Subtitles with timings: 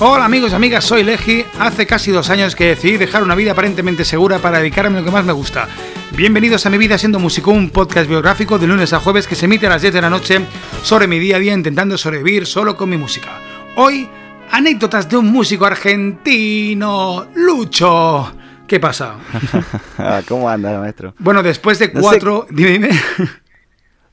[0.00, 1.44] Hola amigos y amigas, soy Legi.
[1.58, 5.06] Hace casi dos años que decidí dejar una vida aparentemente segura para dedicarme a lo
[5.06, 5.68] que más me gusta.
[6.16, 9.44] Bienvenidos a Mi Vida Siendo Músico, un podcast biográfico de lunes a jueves que se
[9.44, 10.40] emite a las 10 de la noche
[10.82, 13.38] sobre mi día a día intentando sobrevivir solo con mi música.
[13.76, 14.08] Hoy,
[14.50, 18.32] anécdotas de un músico argentino, Lucho.
[18.66, 19.16] ¿Qué pasa?
[20.28, 21.14] ¿Cómo anda, maestro?
[21.18, 22.46] Bueno, después de cuatro...
[22.50, 22.90] Dime, dime.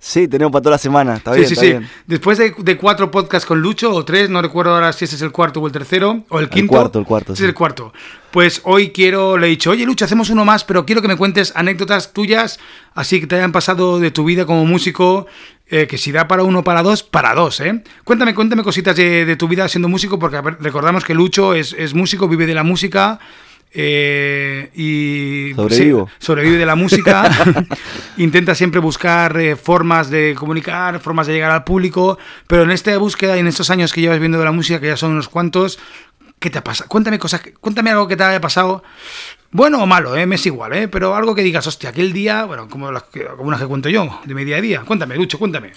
[0.01, 1.71] Sí, tenemos para toda la semana, está sí, bien, sí, está sí.
[1.71, 1.89] bien.
[2.07, 5.21] Después de, de cuatro podcasts con Lucho, o tres, no recuerdo ahora si ese es
[5.21, 6.69] el cuarto o el tercero, o el quinto.
[6.69, 7.43] cuarto, el cuarto, Ese sí.
[7.43, 7.91] es el cuarto.
[8.31, 11.17] Pues hoy quiero, le he dicho, oye Lucho, hacemos uno más, pero quiero que me
[11.17, 12.59] cuentes anécdotas tuyas,
[12.93, 15.27] así que te hayan pasado de tu vida como músico,
[15.67, 17.83] eh, que si da para uno, para dos, para dos, ¿eh?
[18.05, 21.93] Cuéntame, cuéntame cositas de, de tu vida siendo músico, porque recordamos que Lucho es, es
[21.93, 23.19] músico, vive de la música.
[23.71, 26.07] eh, y Sobrevivo.
[26.07, 27.29] sí, sobrevive de la música,
[28.17, 32.17] intenta siempre buscar eh, formas de comunicar, formas de llegar al público,
[32.47, 34.87] pero en esta búsqueda y en estos años que llevas viendo de la música, que
[34.87, 35.79] ya son unos cuantos,
[36.39, 36.87] ¿qué te ha pasado?
[36.89, 38.83] Cuéntame cosas, cuéntame algo que te haya pasado,
[39.51, 40.25] bueno o malo, ¿eh?
[40.25, 40.87] me es igual, ¿eh?
[40.87, 43.89] pero algo que digas, hostia, aquel día, bueno, como las que, como las que cuento
[43.89, 45.71] yo, de mi día a día, cuéntame, Lucho, cuéntame.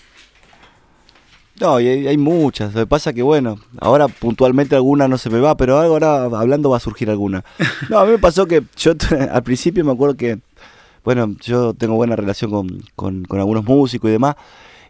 [1.60, 2.74] No, y hay, hay muchas.
[2.74, 6.70] Lo que pasa que, bueno, ahora puntualmente alguna no se me va, pero ahora hablando
[6.70, 7.44] va a surgir alguna.
[7.88, 8.92] No, a mí me pasó que yo
[9.30, 10.38] al principio me acuerdo que,
[11.04, 14.36] bueno, yo tengo buena relación con, con, con algunos músicos y demás.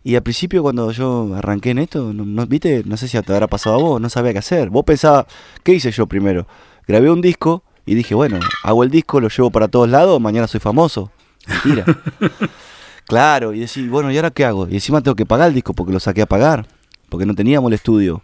[0.04, 3.32] Y al principio cuando yo arranqué en esto, no, no- viste, no sé si te
[3.32, 4.70] habrá pasado a vos, no sabía qué hacer.
[4.70, 5.26] Vos pensabas,
[5.62, 6.46] ¿qué hice yo primero?
[6.88, 10.46] Grabé un disco y dije, bueno, hago el disco, lo llevo para todos lados, mañana
[10.48, 11.10] soy famoso.
[11.46, 11.84] Mentira.
[13.06, 14.68] Claro, y decís, bueno, ¿y ahora qué hago?
[14.68, 16.66] Y encima tengo que pagar el disco porque lo saqué a pagar,
[17.08, 18.22] porque no teníamos el estudio.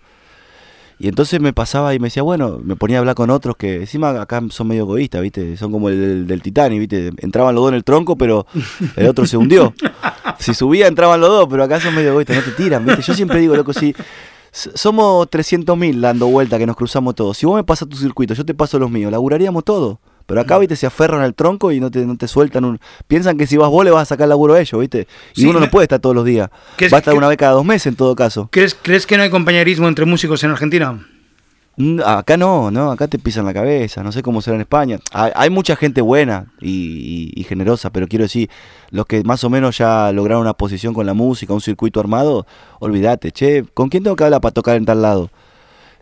[1.00, 3.76] Y entonces me pasaba y me decía, bueno, me ponía a hablar con otros que
[3.76, 5.56] encima acá son medio egoístas, ¿viste?
[5.56, 7.12] Son como el del, del Titanic, ¿viste?
[7.18, 8.46] Entraban los dos en el tronco, pero
[8.96, 9.74] el otro se hundió.
[10.38, 13.02] Si subía, entraban los dos, pero acá son medio egoístas, no te tiran, ¿viste?
[13.02, 13.92] Yo siempre digo, loco, si
[14.52, 18.44] somos 300.000 dando vuelta que nos cruzamos todos, si vos me pasas tu circuito, yo
[18.44, 19.98] te paso los míos, laburaríamos todo.
[20.28, 22.78] Pero acá, viste, se aferran al tronco y no te, no te sueltan un...
[23.06, 25.08] Piensan que si vas vos le vas a sacar laburo a ellos, viste.
[25.34, 26.50] Y Sí, uno no puede estar todos los días.
[26.76, 28.46] ¿Qué es- Va a estar una vez cada dos meses en todo caso.
[28.52, 31.02] ¿Crees, ¿Crees que no hay compañerismo entre músicos en Argentina?
[31.78, 34.98] Mm, Acá no, no, acá te pisan la cabeza, no sé cómo será en España.
[35.12, 38.50] Hay, hay mucha gente buena y, y- y generosa, pero quiero decir,
[38.90, 42.46] los que más o menos ya lograron una posición con la música, un circuito armado,
[42.80, 45.30] olvídate, che, ¿con quién tengo que hablar para tocar en tal lado?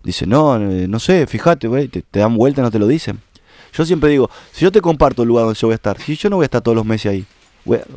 [0.03, 2.87] Dice, no, eh, no sé, fíjate, güey, te, te dan vuelta y no te lo
[2.87, 3.21] dicen.
[3.77, 6.17] Yo siempre digo, si yo te comparto el lugar donde yo voy a estar, si
[6.17, 7.27] yo no voy a estar todos los meses ahí,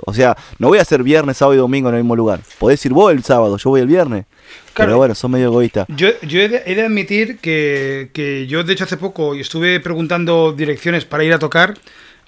[0.05, 2.41] o sea, no voy a hacer viernes, sábado y domingo en el mismo lugar.
[2.57, 4.25] Podés ir vos el sábado, yo voy el viernes.
[4.73, 4.89] Claro.
[4.89, 5.87] Pero bueno, son medio egoístas.
[5.89, 9.79] Yo, yo he, de, he de admitir que, que yo, de hecho, hace poco estuve
[9.79, 11.75] preguntando direcciones para ir a tocar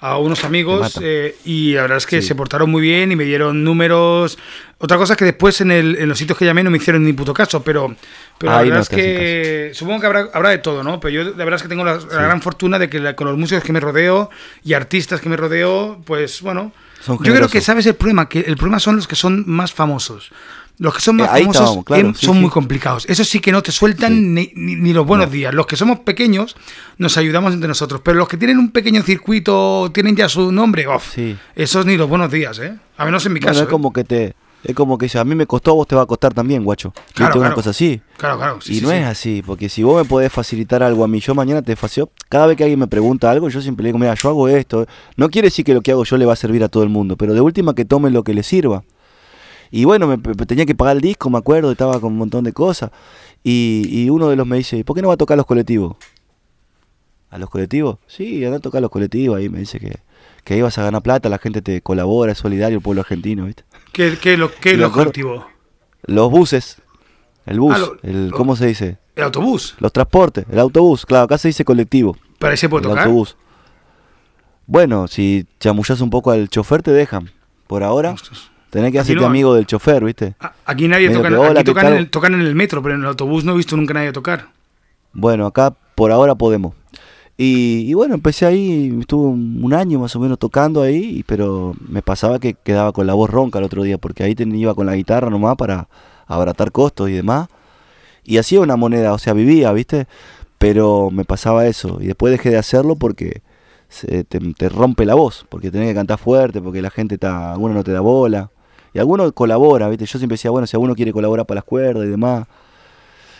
[0.02, 2.28] a unos amigos eh, y la verdad es que Sí.
[2.28, 4.36] se portaron muy bien y me dieron números.
[4.78, 7.04] Otra cosa es que después en, el- en los sitios que llamé no me hicieron
[7.04, 7.94] ni puto caso, pero,
[8.36, 10.98] pero la verdad no es que supongo que habrá, habrá de todo, ¿no?
[10.98, 13.28] Pero yo la verdad es que tengo la, la gran fortuna de que la- con
[13.28, 14.28] los músicos que me rodeo
[14.64, 16.72] y artistas que me rodeo, pues bueno,
[17.06, 20.30] yo creo que sabes el problema, que el problema son los que son más famosos.
[20.78, 22.40] Los que son más Eh, famosos claro, em, sí, son sí.
[22.40, 23.04] muy complicados.
[23.08, 24.20] Eso sí que no te sueltan Sí.
[24.20, 25.32] ni, ni- ni los buenos No.
[25.32, 25.54] días.
[25.54, 26.56] Los que somos pequeños
[26.98, 30.86] nos ayudamos entre nosotros, pero los que tienen un pequeño circuito, tienen ya su nombre,
[31.14, 31.36] Sí.
[31.54, 32.74] esos ni los buenos días, ¿eh?
[32.96, 33.62] A menos en mi Bueno, caso.
[33.64, 34.34] es como que te.
[34.64, 36.62] Es como que si a mí me costó, a vos te va a costar también,
[36.62, 36.92] guacho.
[36.94, 37.12] ¿Viste?
[37.14, 37.54] Claro, Una claro.
[37.56, 37.94] cosa así.
[37.94, 38.02] ¿eh?
[38.16, 38.60] Claro, claro.
[38.60, 38.94] sí, y sí, no sí.
[38.96, 42.10] es así, porque si vos me podés facilitar algo a mí, yo mañana te facio.
[42.28, 44.86] Cada vez que alguien me pregunta algo, yo siempre le digo, mira, yo hago esto.
[45.16, 46.90] No quiere decir que lo que hago yo le va a servir a todo el
[46.90, 48.84] mundo, pero de última que tome lo que le sirva.
[49.72, 52.44] Y bueno, me, me- tenía que pagar el disco, me acuerdo, estaba con un montón
[52.44, 52.90] de cosas.
[53.42, 55.46] Y, y uno de los me dice, ¿por qué no va a tocar a los
[55.46, 55.96] colectivos?
[57.30, 57.96] ¿A los colectivos?
[58.06, 59.38] Sí, anda a tocar a los colectivos.
[59.38, 59.98] Ahí me dice que,
[60.44, 63.46] que ahí vas a ganar plata, la gente te colabora, es solidario el pueblo argentino,
[63.46, 63.64] ¿viste?
[63.92, 65.46] ¿Qué, qué, lo, qué Y es me lo acuerdo- colectivo?
[66.04, 66.76] Los buses,
[67.46, 68.98] el bus, Ah, lo- el, lo- ¿cómo se dice?
[69.16, 69.74] El autobús.
[69.78, 72.16] Los transportes, el autobús, claro, acá se dice colectivo.
[72.56, 73.04] Se puede el tocar.
[73.06, 73.36] autobús.
[74.66, 77.30] Bueno, si chamullas un poco al chofer te dejan.
[77.66, 78.50] Por ahora, Ostras.
[78.72, 80.34] Tenés que hacerte no, amigo del chofer, ¿viste?
[80.64, 81.28] Aquí nadie toca.
[81.28, 81.92] que, aquí hola, ¿qué tocan, tal?
[81.92, 84.12] en el, tocan en el metro, pero en el autobús no he visto nunca nadie
[84.12, 84.48] tocar.
[85.12, 86.74] Bueno, acá por ahora podemos.
[87.36, 92.00] Y, y bueno, empecé ahí, estuve un, año más o menos tocando ahí, pero me
[92.00, 94.86] pasaba que quedaba con la voz ronca el otro día, porque ahí ten- iba con
[94.86, 95.88] la guitarra nomás para
[96.26, 97.48] abaratar costos y demás.
[98.24, 100.06] Y hacía una moneda, o sea, vivía, ¿viste?
[100.56, 103.42] Pero me pasaba eso, y después dejé de hacerlo porque
[103.90, 107.52] se- te, te rompe la voz, porque tenés que cantar fuerte, porque la gente está,
[107.52, 108.50] alguno no te da bola,
[108.94, 110.04] y alguno colabora, ¿viste?
[110.06, 112.46] Yo siempre decía, bueno, si alguno quiere colaborar para las cuerdas y demás,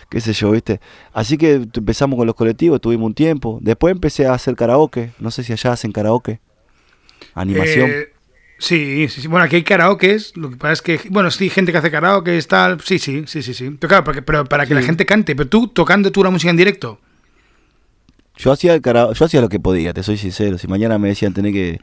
[0.08, 0.81] qué sé yo, ¿viste?
[1.12, 3.58] Así que empezamos con los colectivos, tuvimos un tiempo.
[3.62, 5.12] Después empecé a hacer karaoke.
[5.19, 6.40] No sé si allá hacen karaoke.
[7.34, 7.90] Animación.
[7.90, 8.08] Eh,
[8.58, 9.28] sí, sí, sí.
[9.28, 10.32] Bueno, aquí hay karaokes.
[10.37, 12.81] Lo que pasa es que, bueno, sí, gente que hace karaoke, tal.
[12.82, 13.70] Sí, sí, sí, sí, sí.
[13.78, 15.34] Pero claro, para que, pero para que la gente cante.
[15.34, 16.99] Pero tú tocando tú la música en directo.
[18.37, 20.56] Yo hacía, el cara- yo hacía lo que podía, te soy sincero.
[20.58, 21.81] Si mañana me decían tener que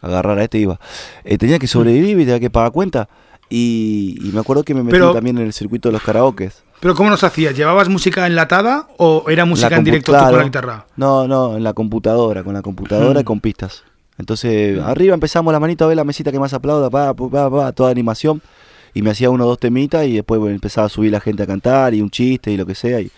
[0.00, 0.78] agarrar a este, iba.
[1.24, 3.08] Eh, tenía que sobrevivir, tenía que pagar cuenta.
[3.50, 6.52] Y, y me acuerdo que me metí Pero- también en el circuito de los karaokes.
[6.80, 7.56] Pero ¿cómo nos hacías?
[7.56, 10.86] ¿Llevabas música enlatada o era música en directo tú con la guitarra?
[10.96, 13.26] No, no, en la computadora, con la computadora y Mm.
[13.26, 13.82] con pistas.
[14.18, 17.50] Entonces, arriba empezamos la manito a ver la mesita que más aplauda, pa, pa, pa,
[17.50, 18.42] pa, toda animación.
[18.94, 21.42] Y me hacía uno o dos temitas y después bueno, empezaba a subir la gente
[21.42, 23.00] a cantar y un chiste y lo que sea.
[23.00, 23.10] Y,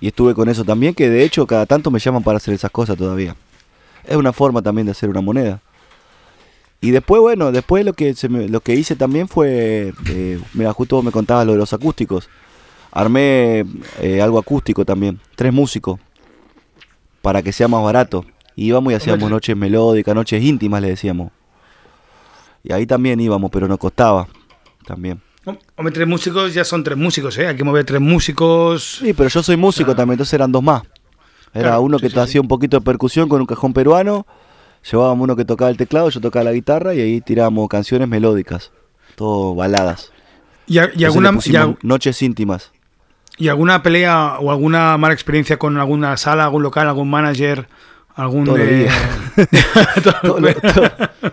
[0.00, 2.70] y estuve con eso también, que de hecho cada tanto me llaman para hacer esas
[2.70, 3.36] cosas todavía.
[4.04, 5.60] Es una forma también de hacer una moneda.
[6.80, 10.72] Y después, bueno, después lo que, se me- lo que hice también fue, eh, mira,
[10.72, 12.28] justo me contabas lo de los acústicos.
[12.92, 13.64] Armé
[14.00, 16.00] eh, algo acústico también, tres músicos,
[17.22, 18.24] para que sea más barato.
[18.56, 21.30] Íbamos y hacíamos noches melódicas, noches íntimas, le decíamos.
[22.64, 24.26] Y ahí también íbamos, pero nos costaba
[24.86, 25.20] también.
[25.76, 27.46] Hombre, tres músicos ya son tres músicos, ¿eh?
[27.46, 28.98] Hay que mover tres músicos.
[29.02, 29.96] Sí, pero yo soy músico Ah.
[29.96, 30.82] también, entonces eran dos más.
[31.54, 32.38] Era Claro, uno que sí, hacía sí.
[32.38, 34.26] un poquito de percusión con un cajón peruano,
[34.88, 38.70] llevábamos uno que tocaba el teclado, yo tocaba la guitarra y ahí tirábamos canciones melódicas,
[39.16, 40.12] todo baladas.
[40.66, 42.70] ¿Y, a- alguna, y, pusimos a- noches íntimas.
[43.38, 47.68] y alguna pelea o alguna mala experiencia con alguna sala, algún local, algún manager?
[48.14, 48.88] Algún Todos los eh,
[50.02, 51.32] todo- Todo todo-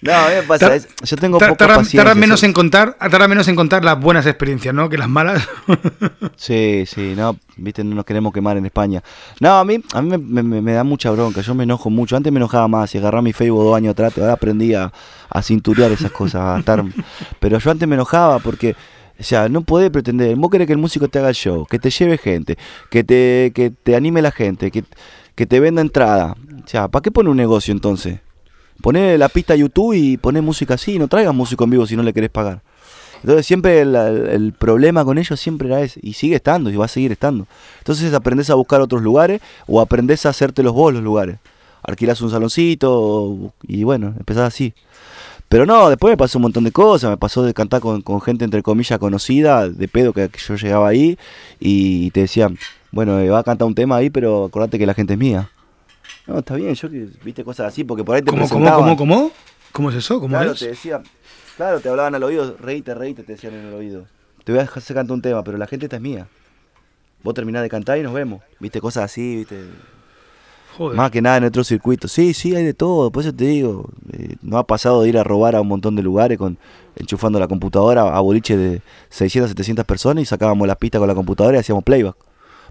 [0.00, 2.00] No, a mí me pasa, es- yo tengo poca tarda, paciencia.
[2.04, 4.88] tarda menos en contar, tarda menos en contar las buenas experiencias, ¿no?
[4.88, 5.46] Que las malas.
[6.36, 9.02] Sí, sí, no, viste, no nos queremos quemar en España.
[9.40, 12.16] No, a mí, a mí me, me- me da mucha bronca, yo me enojo mucho.
[12.16, 14.92] Antes me enojaba más y agarraba mi Facebook dos años atrás, ahora aprendí a,
[15.28, 16.84] a cinturear esas cosas, a estar...
[17.40, 18.76] Pero yo antes me enojaba porque,
[19.18, 21.80] o sea, no podés pretender, vos querés que el músico te haga el show, que
[21.80, 22.56] te lleve gente,
[22.88, 24.84] que te, que te anime la gente, que,
[25.34, 26.36] que te venda entrada.
[26.64, 28.20] O sea, ¿para qué pone un negocio entonces?
[28.82, 31.96] Poné la pista a YouTube y poné música así, no traigas músico en vivo si
[31.96, 32.62] no le querés pagar.
[33.22, 36.88] Entonces siempre el, problema con ellos siempre era ese, y sigue estando, y va a
[36.88, 37.46] seguir estando.
[37.78, 41.38] Entonces aprendés a buscar otros lugares o aprendés a hacértelos vos los lugares.
[41.82, 44.74] Alquilás un saloncito y bueno, empezás así.
[45.48, 48.44] Pero no, después me pasó un montón de cosas, me pasó de cantar con, gente
[48.44, 51.18] entre comillas conocida, de pedo que, que yo llegaba ahí
[51.58, 52.58] y te decían,
[52.92, 55.50] bueno, eh, va a cantar un tema ahí, pero acordate que la gente es mía.
[56.26, 58.96] No, está bien, yo que viste cosas así, porque por ahí te ¿Cómo, cómo, presentaban.
[58.96, 59.30] cómo, cómo?
[59.72, 60.20] ¿Cómo es eso?
[60.20, 60.58] ¿Cómo Claro, es?
[60.58, 61.02] te decían,
[61.56, 64.06] claro, te hablaban al oído, reíte, reíte, te decían en el oído.
[64.44, 66.26] Te voy a hacer cantar un tema, pero la gente esta es mía.
[67.22, 68.42] Vos terminás de cantar y nos vemos.
[68.60, 69.64] Viste, cosas así, viste.
[70.76, 70.96] Joder.
[70.96, 72.06] Más que nada en otro circuito.
[72.08, 73.10] Sí, sí, hay de todo.
[73.10, 75.96] Por eso te digo, eh, no ha pasado de ir a robar a un montón
[75.96, 76.56] de lugares con
[76.96, 78.80] enchufando la computadora a boliche de
[79.10, 82.16] 600, 700 personas y sacábamos las pistas con la computadora y hacíamos playback.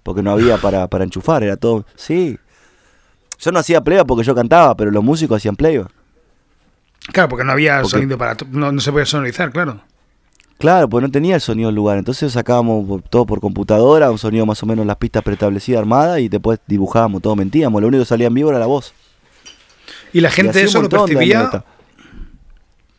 [0.04, 1.86] Porque no había para, para enchufar, era todo.
[1.95, 2.38] Sí.
[3.39, 5.92] Yo no hacía playback porque yo cantaba, pero los músicos hacían playback.
[7.12, 8.36] Claro, porque no había Porque- sonido para...
[8.51, 9.80] No, no se podía sonorizar, claro.
[10.57, 11.98] Claro, pues no tenía el sonido del lugar.
[12.00, 16.30] Entonces sacábamos todo por computadora, un sonido más o menos las pistas preestablecidas, armadas, y
[16.30, 17.80] después dibujábamos, todo mentíamos.
[17.80, 18.94] Lo único que salía en vivo era la voz.
[20.13, 21.63] Y la Y gente un eso lo percibía...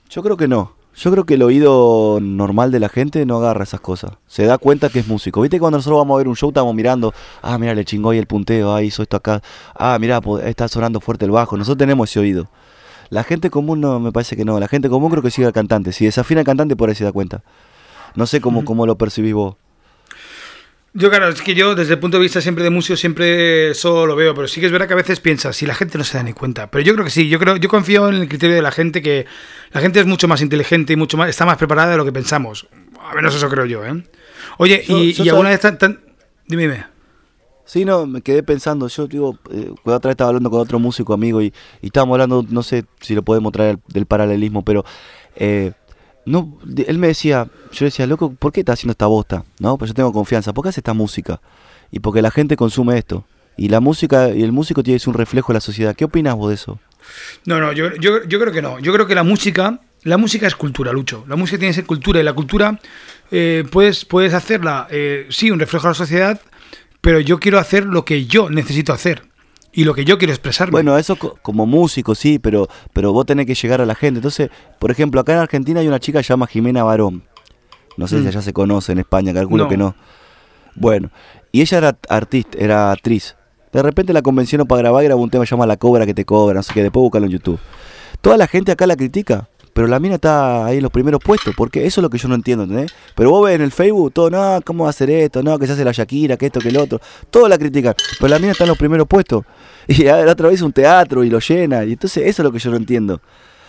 [0.08, 0.72] Yo creo que no.
[0.98, 4.14] Yo creo que el oído normal de la gente no agarra esas cosas.
[4.26, 5.40] Se da cuenta que es músico.
[5.40, 8.18] ¿Viste cuando nosotros vamos a ver un show, estamos mirando, ah, mira, le chingó ahí
[8.18, 9.40] el punteo, ah, hizo esto acá,
[9.76, 11.56] ah, mira, está sonando fuerte el bajo.
[11.56, 12.48] Nosotros tenemos ese oído.
[13.10, 14.58] La gente común no, me parece que no.
[14.58, 15.92] La gente común creo que sigue al cantante.
[15.92, 17.44] Si desafina al cantante, por ahí se da cuenta.
[18.16, 19.54] No sé cómo, cómo lo percibís vos.
[20.94, 24.06] Yo, claro, es que yo desde el punto de vista siempre de músico siempre eso
[24.06, 26.02] lo veo, pero sí que es verdad que a veces piensas, si la gente no
[26.04, 26.70] se da ni cuenta.
[26.70, 29.02] Pero yo creo que sí, yo creo, yo confío en el criterio de la gente
[29.02, 29.26] que
[29.70, 32.12] la gente es mucho más inteligente y mucho más, está más preparada de lo que
[32.12, 32.66] pensamos.
[33.00, 34.02] A menos eso creo yo, ¿eh?
[34.56, 36.00] Oye, Yo- y, yo y alguna vez tan, tan-
[36.46, 36.86] Dime, dime.
[37.66, 41.12] Sí, no, me quedé pensando, yo digo, eh, otra vez estaba hablando con otro músico
[41.12, 44.86] amigo y, y estábamos hablando, no sé si lo podemos traer del paralelismo, pero
[45.36, 45.72] eh,
[46.24, 49.44] no, él me decía, yo decía, loco, ¿por qué estás haciendo esta bosta?
[49.60, 51.40] No, pues yo tengo confianza, ¿por qué hace esta música?
[51.90, 53.24] Y porque la gente consume esto.
[53.56, 55.96] Y la música, y el músico tiene un reflejo de la sociedad.
[55.96, 56.78] ¿Qué opinas vos de eso?
[57.44, 58.78] No, no, yo, yo, yo creo que no.
[58.78, 61.24] Yo creo que la música, la música es cultura, Lucho.
[61.26, 62.78] La música tiene que ser cultura y la cultura
[63.30, 66.40] eh, puedes, puedes hacerla, eh, sí, un reflejo de la sociedad,
[67.00, 69.27] pero yo quiero hacer lo que yo necesito hacer
[69.72, 70.72] y lo que yo quiero expresarme.
[70.72, 74.18] Bueno, eso co- como músico, sí, pero, pero vos tenés que llegar a la gente.
[74.18, 77.22] Entonces, por ejemplo, acá en Argentina hay una chica que se llama Jimena Barón.
[77.96, 78.28] No sé si Mm.
[78.28, 79.70] allá se conoce en España, calculo No.
[79.70, 79.94] que no.
[80.74, 81.10] Bueno,
[81.52, 83.36] y ella era artista, era actriz.
[83.72, 86.06] De repente la convencionó para grabar y grabó un tema que se llama La Cobra
[86.06, 87.58] que te cobra, no sé qué, después búscalo en YouTube.
[88.20, 89.48] Toda la gente acá la critica,
[89.78, 92.26] pero la mina está ahí en los primeros puestos, porque eso es lo que yo
[92.26, 92.92] no entiendo, ¿entendés?
[93.14, 95.40] Pero vos ves en el Facebook todo, no, ¿cómo va a hacer esto?
[95.40, 97.00] No, que se hace la Shakira, que esto, que el otro.
[97.30, 99.44] Todos la critican, pero la mina está en los primeros puestos.
[99.86, 102.58] Y la otra vez un teatro y lo llena, y entonces eso es lo que
[102.58, 103.20] yo no entiendo.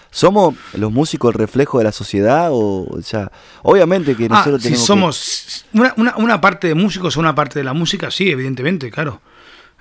[0.09, 2.49] ¿Somos los músicos el reflejo de la sociedad?
[2.51, 6.67] O, o sea, obviamente que Ah, nosotros si tenemos que- somos una, una, una parte
[6.69, 9.21] de músicos o una parte de la música, sí, evidentemente, claro.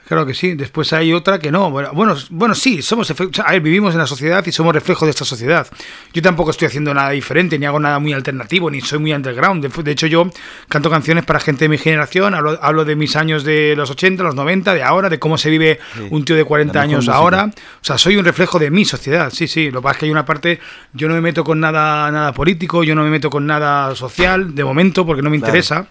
[0.09, 0.55] Claro que sí.
[0.55, 1.71] Después hay otra que no.
[1.71, 1.91] Bueno,
[2.31, 5.67] bueno, sí, somos a ver, vivimos en la sociedad y somos reflejo de esta sociedad.
[6.15, 9.63] Yo tampoco estoy haciendo nada diferente, ni hago nada muy alternativo, ni soy muy underground.
[9.85, 10.31] De, hecho, yo
[10.69, 14.23] canto canciones para gente de mi generación, hablo, hablo de mis años de los 80,
[14.23, 16.89] los 90, de ahora, de cómo se vive Sí, un tío de 40 la mejor
[16.91, 17.17] años música.
[17.17, 17.51] ahora.
[17.83, 19.71] O sea, soy un reflejo de mi sociedad, sí, sí.
[19.71, 20.59] Lo que pasa es que hay una parte,
[20.95, 24.55] yo no me meto con nada, nada político, yo no me meto con nada social,
[24.55, 25.51] de momento, porque no me Claro.
[25.51, 25.87] interesa.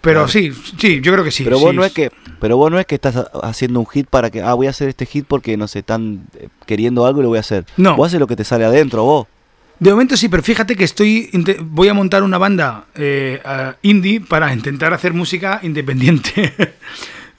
[0.00, 0.28] Pero Claro.
[0.28, 1.42] sí, sí, yo creo que sí.
[1.44, 1.76] Pero vos sí.
[1.76, 4.40] no es que, pero vos no es que estás ha- haciendo un hit para que,
[4.42, 7.28] ah, voy a hacer este hit porque no sé, están eh, queriendo algo y lo
[7.30, 7.64] voy a hacer.
[7.76, 7.96] No.
[7.96, 9.26] Vos haces lo que te sale adentro, vos.
[9.80, 11.30] De momento sí, pero fíjate que estoy
[11.62, 13.40] voy a montar una banda eh,
[13.82, 16.52] indie para intentar hacer música independiente.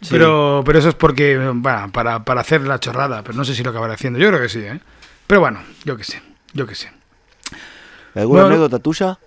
[0.01, 0.07] Sí.
[0.11, 3.63] pero, pero eso es porque, bueno, para, para hacer la chorrada, pero no sé si
[3.63, 4.17] lo acabaré haciendo.
[4.17, 4.79] Yo creo que sí, ¿eh?
[5.27, 6.21] Pero bueno, yo que sé,
[6.53, 6.89] yo que sé.
[8.15, 8.47] ¿Alguna Bueno.
[8.55, 9.17] anécdota tuya?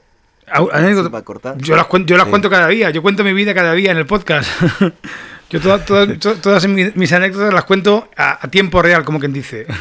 [0.47, 1.57] Anécdota- cortar.
[1.59, 2.31] Yo las, cuen- yo las Sí.
[2.31, 4.51] cuento cada día, yo cuento mi vida cada día en el podcast.
[5.51, 9.19] yo toda- toda- to- todas mis, mis anécdotas las cuento a, a tiempo real, como
[9.21, 9.67] quien dice.
[9.69, 9.75] Ah,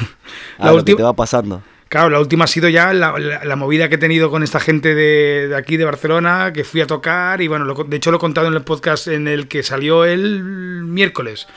[0.67, 1.61] La lo que te va pasando.
[1.89, 4.61] Claro, la última ha sido ya la, la- la movida que he tenido con esta
[4.61, 8.11] gente de, de aquí de Barcelona, que fui a tocar y bueno, lo de hecho
[8.11, 10.41] lo he contado en el podcast en el que salió el
[10.85, 11.47] miércoles,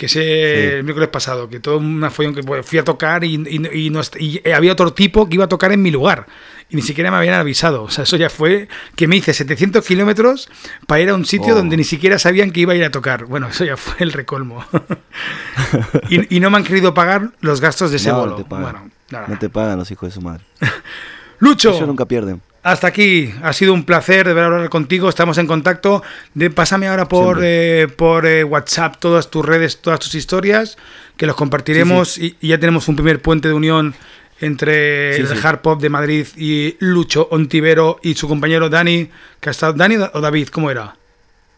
[0.00, 3.86] que es el miércoles pasado, que todo un follón que fui a tocar y, y-
[3.86, 6.24] y no est- y había otro tipo que iba a tocar en mi lugar
[6.70, 7.82] y ni siquiera me habían avisado.
[7.82, 8.66] O sea, eso ya fue
[8.96, 10.48] que me hice 700 kilómetros
[10.86, 11.56] para ir a un sitio Oh.
[11.56, 13.26] donde ni siquiera sabían que iba a ir a tocar.
[13.26, 14.64] Bueno, eso ya fue el recolmo.
[16.08, 18.36] y, no me han querido pagar los gastos de ese No, no bolo.
[18.36, 18.62] te pagan.
[18.62, 19.26] bueno, nada.
[19.28, 20.44] No te pagan los hijos de su madre.
[21.40, 22.40] Lucho, Ellos nunca pierden.
[22.62, 23.32] Hasta aquí.
[23.42, 25.08] Ha sido un placer de ver hablar contigo.
[25.08, 26.02] Estamos en contacto.
[26.34, 30.76] De, pásame ahora por, eh, por eh, WhatsApp todas tus redes, todas tus historias,
[31.16, 33.94] que los compartiremos Y, y ya tenemos un primer puente de unión
[34.40, 35.34] entre Sí, el sí.
[35.42, 39.74] hard pop de Madrid y Lucho Ontivero y su compañero Dani, que ha estado.
[39.74, 40.48] ¿Dani o David?
[40.48, 40.96] ¿Cómo era?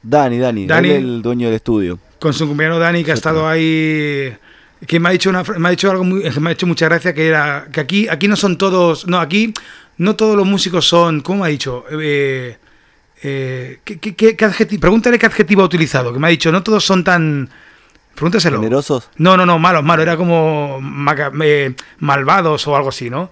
[0.02, 0.88] Dani, Dani, Dani.
[0.88, 1.99] él es el dueño del estudio.
[2.18, 4.35] con su compañero Dani que ha Sí, estado ahí
[4.87, 7.14] que me ha dicho una, me ha dicho algo muy, me ha hecho mucha gracia
[7.14, 9.54] que era que aquí aquí no son todos no aquí
[10.02, 12.56] no todos los músicos son cómo me ha dicho eh,
[13.23, 14.80] eh, ¿qué, qué, qué- adjetivo?
[14.80, 17.49] pregúntale qué adjetivo ha utilizado que me ha dicho no todos son tan
[18.14, 19.09] pregúntaselo Generosos.
[19.16, 23.30] no no no malos malos era como maca- eh, malvados o algo así no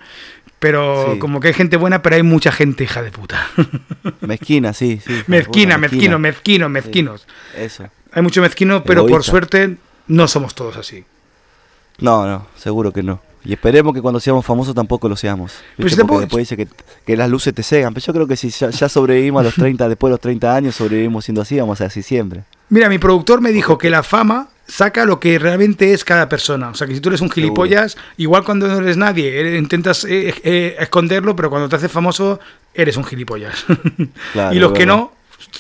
[0.59, 1.19] pero Sí.
[1.19, 3.49] como que hay gente buena pero hay mucha gente hija de puta
[4.21, 5.23] Mezquina, sí, sí.
[5.27, 7.89] mezquina Alguna mezquino mezquinos Eso.
[8.13, 11.05] hay mucho mezquino pero por suerte no somos todos así
[12.01, 13.21] No, no, seguro que no.
[13.43, 15.53] Y esperemos que cuando seamos famosos tampoco lo seamos.
[15.79, 16.69] Pero Porque después dice que,
[17.07, 17.95] que las luces te cegan.
[17.95, 20.55] Pero yo creo que si ya, ya sobrevivimos a los 30, después de los 30
[20.55, 22.43] años, sobrevivimos siendo así, vamos a ser así siempre.
[22.69, 26.69] Mira, mi productor me dijo que la fama saca lo que realmente es cada persona.
[26.69, 30.05] O sea, que si tú eres un gilipollas, igual cuando no eres nadie, eres- intentas
[30.05, 32.39] eh, eh, esconderlo, pero cuando te haces famoso,
[32.75, 33.65] eres un gilipollas.
[34.35, 35.13] Claro, y los que no,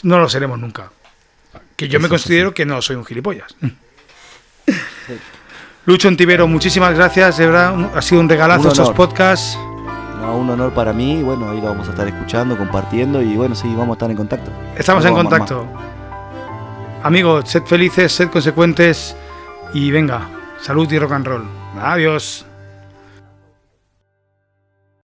[0.02, 0.92] no lo seremos nunca.
[1.76, 3.56] Que yo me Eso considero que no soy un gilipollas.
[5.90, 9.58] Lucho Ontivero, muchísimas gracias, de verdad, ha sido un regalazo Un estos podcasts.
[10.20, 11.14] No, un honor para mí.
[11.14, 13.20] y Bueno, ahí lo vamos a estar escuchando, compartiendo.
[13.20, 14.52] Y bueno, sí, vamos a estar en contacto.
[14.76, 15.66] Estamos Nos en contacto.
[17.02, 19.16] Amigos, sed felices, sed consecuentes
[19.74, 20.28] y venga,
[20.60, 21.44] salud y rock and roll.
[21.82, 22.46] Adiós.